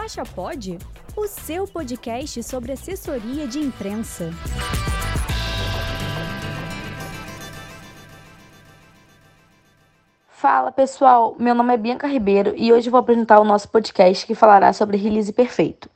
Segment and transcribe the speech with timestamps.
[0.00, 0.78] Faixa Pod,
[1.14, 4.30] o seu podcast sobre assessoria de imprensa.
[10.30, 14.34] Fala pessoal, meu nome é Bianca Ribeiro e hoje vou apresentar o nosso podcast que
[14.34, 15.90] falará sobre release perfeito.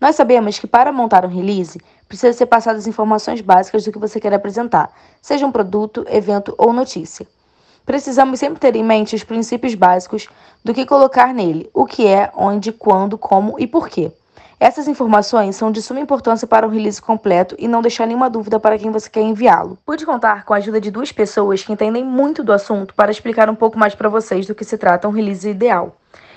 [0.00, 1.78] Nós sabemos que para montar um release,
[2.08, 4.90] precisa ser passadas informações básicas do que você quer apresentar,
[5.20, 7.26] seja um produto, evento ou notícia.
[7.84, 10.28] Precisamos sempre ter em mente os princípios básicos
[10.64, 14.12] do que colocar nele, o que é, onde, quando, como e por quê.
[14.60, 18.60] Essas informações são de suma importância para o release completo e não deixar nenhuma dúvida
[18.60, 19.76] para quem você quer enviá-lo.
[19.84, 23.50] Pude contar com a ajuda de duas pessoas que entendem muito do assunto para explicar
[23.50, 25.96] um pouco mais para vocês do que se trata um release ideal.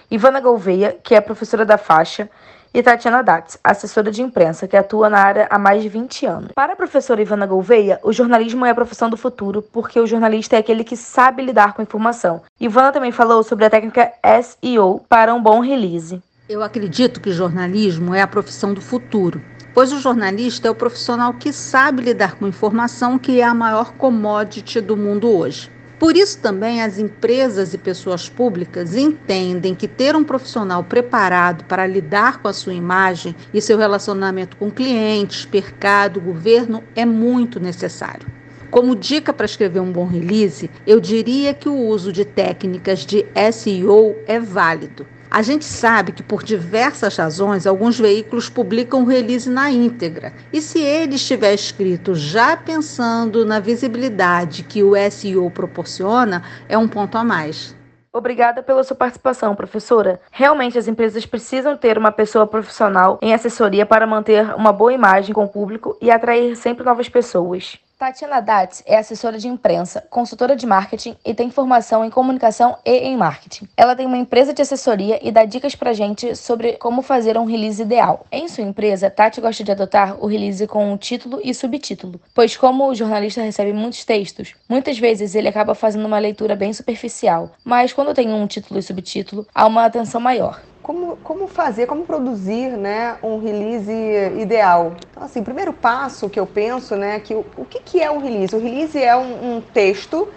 [0.10, 2.28] Ivana Gouveia, que é professora da faixa,
[2.76, 6.52] e Tatiana Datz, assessora de imprensa, que atua na área há mais de 20 anos.
[6.54, 10.58] Para a professora Ivana Gouveia, o jornalismo é a profissão do futuro, porque o jornalista
[10.58, 12.42] é aquele que sabe lidar com informação.
[12.60, 14.12] Ivana também falou sobre a técnica
[14.44, 16.22] SEO para um bom release.
[16.50, 19.42] Eu acredito que jornalismo é a profissão do futuro,
[19.74, 23.94] pois o jornalista é o profissional que sabe lidar com informação, que é a maior
[23.94, 25.72] commodity do mundo hoje.
[25.98, 31.88] Por isso também as empresas e pessoas públicas entendem que ter um profissional preparado para
[31.88, 38.28] lidar com a sua imagem e seu relacionamento com clientes, mercado, governo é muito necessário.
[38.70, 43.26] Como dica para escrever um bom release, eu diria que o uso de técnicas de
[43.54, 45.08] SEO é válido.
[45.36, 50.32] A gente sabe que por diversas razões alguns veículos publicam o release na íntegra.
[50.54, 56.88] E se ele estiver escrito já pensando na visibilidade que o SEO proporciona, é um
[56.88, 57.76] ponto a mais.
[58.14, 60.22] Obrigada pela sua participação, professora.
[60.32, 65.34] Realmente as empresas precisam ter uma pessoa profissional em assessoria para manter uma boa imagem
[65.34, 67.78] com o público e atrair sempre novas pessoas.
[67.98, 72.92] Tatiana Datz é assessora de imprensa, consultora de marketing e tem formação em comunicação e
[72.92, 73.70] em marketing.
[73.78, 77.46] Ela tem uma empresa de assessoria e dá dicas pra gente sobre como fazer um
[77.46, 78.26] release ideal.
[78.30, 82.58] Em sua empresa, Tati gosta de adotar o release com um título e subtítulo, pois
[82.58, 87.52] como o jornalista recebe muitos textos, muitas vezes ele acaba fazendo uma leitura bem superficial,
[87.64, 92.06] mas quando tem um título e subtítulo, há uma atenção maior como, como fazer, como
[92.06, 93.92] produzir né, um release
[94.40, 94.94] ideal.
[95.10, 98.20] Então, assim, primeiro passo que eu penso, né, que o, o que, que é um
[98.20, 98.56] release?
[98.56, 100.28] O release é um, um texto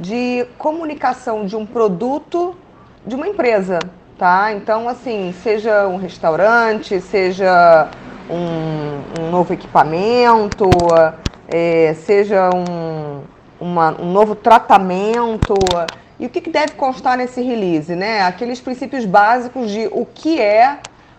[0.00, 2.56] de comunicação de um produto
[3.06, 3.80] de uma empresa,
[4.16, 4.50] tá?
[4.54, 7.90] Então, assim, seja um restaurante, seja
[8.30, 10.70] um, um novo equipamento,
[11.46, 13.20] é, seja um,
[13.60, 15.52] uma, um novo tratamento,
[16.18, 17.94] e o que, que deve constar nesse release?
[17.94, 18.22] Né?
[18.22, 20.78] Aqueles princípios básicos de o que é,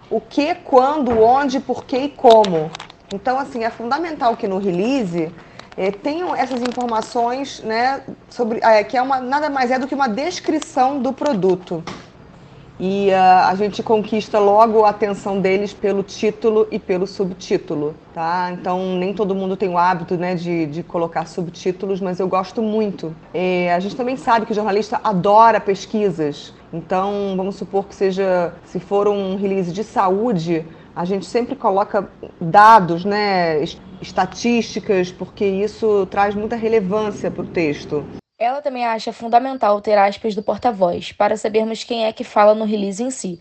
[0.10, 2.70] o que, quando, onde, por que e como.
[3.14, 5.32] Então, assim, é fundamental que no release
[5.78, 9.96] é, tenham essas informações, né, sobre, é, que é uma, nada mais é do que
[9.96, 11.84] uma descrição do produto
[12.80, 18.52] e uh, a gente conquista logo a atenção deles pelo título e pelo subtítulo, tá?
[18.54, 22.62] Então nem todo mundo tem o hábito, né, de, de colocar subtítulos, mas eu gosto
[22.62, 23.14] muito.
[23.76, 26.54] A gente também sabe que o jornalista adora pesquisas.
[26.72, 30.66] Então vamos supor que seja, se for um release de saúde,
[30.96, 32.10] a gente sempre coloca
[32.40, 33.64] dados, né,
[34.02, 38.06] estatísticas, porque isso traz muita relevância para o texto.
[38.40, 42.64] Ela também acha fundamental ter aspas do porta-voz, para sabermos quem é que fala no
[42.64, 43.38] release em si,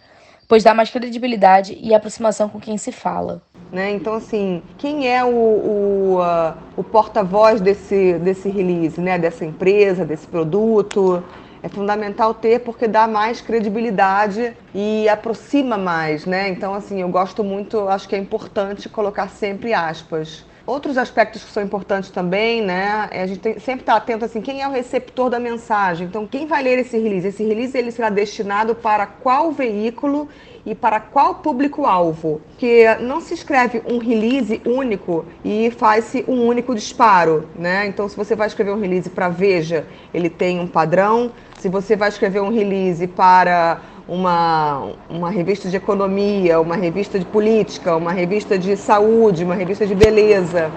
[0.48, 3.40] pois dá mais credibilidade e aproximação com quem se fala.
[3.70, 3.92] Né?
[3.92, 9.16] Então, assim, quem é o, o, uh, o porta-voz desse, desse release, né?
[9.16, 11.22] dessa empresa, desse produto?
[11.62, 16.48] É fundamental ter porque dá mais credibilidade e aproxima mais, né?
[16.48, 20.44] Então, assim, eu gosto muito, acho que é importante colocar sempre aspas.
[20.68, 23.08] Outros aspectos que são importantes também, né?
[23.10, 26.06] É a gente tem, sempre está atento assim, quem é o receptor da mensagem.
[26.06, 27.28] Então, quem vai ler esse release?
[27.28, 30.28] Esse release ele será destinado para qual veículo
[30.66, 32.42] e para qual público-alvo?
[32.58, 37.86] Que não se escreve um release único e faz-se um único disparo, né?
[37.86, 41.32] Então, se você vai escrever um release para Veja, ele tem um padrão.
[41.58, 47.26] Se você vai escrever um release para uma, uma revista de economia, uma revista de
[47.26, 50.72] política, uma revista de saúde, uma revista de beleza.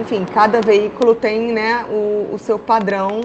[0.00, 3.20] Enfim, cada veículo tem né, o, o seu padrão.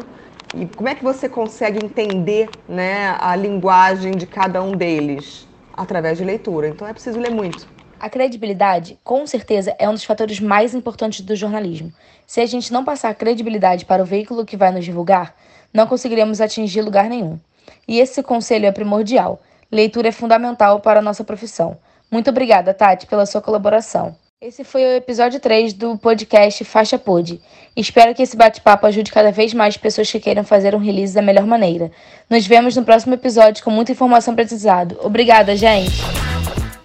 [0.54, 5.48] E como é que você consegue entender né, a linguagem de cada um deles?
[5.76, 6.68] Através de leitura.
[6.68, 7.68] Então é preciso ler muito.
[8.00, 11.92] A credibilidade, com certeza, é um dos fatores mais importantes do jornalismo.
[12.28, 15.34] Se a gente não passar credibilidade para o veículo que vai nos divulgar,
[15.74, 17.40] não conseguiremos atingir lugar nenhum.
[17.88, 19.40] E esse conselho é primordial.
[19.72, 21.78] Leitura é fundamental para a nossa profissão.
[22.12, 24.16] Muito obrigada, Tati, pela sua colaboração.
[24.40, 27.42] Esse foi o episódio 3 do podcast Faixa Pod.
[27.76, 31.24] Espero que esse bate-papo ajude cada vez mais pessoas que queiram fazer um release da
[31.24, 31.92] melhor maneira.
[32.30, 34.96] Nos vemos no próximo episódio com muita informação precisada.
[35.02, 35.98] Obrigada, gente!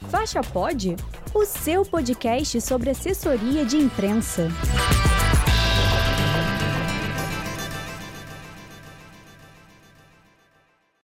[0.09, 0.97] Faixa Pod,
[1.35, 4.49] o seu podcast sobre assessoria de imprensa.